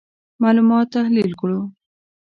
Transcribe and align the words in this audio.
معلومات 0.41 0.87
تحلیل 0.95 1.31
کړو. 1.39 1.59